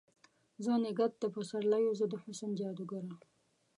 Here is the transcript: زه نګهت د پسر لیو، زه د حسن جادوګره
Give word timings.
زه 0.63 0.73
نګهت 0.83 1.13
د 1.19 1.23
پسر 1.35 1.61
لیو، 1.71 1.97
زه 1.99 2.05
د 2.11 2.13
حسن 2.23 2.49
جادوګره 2.59 3.13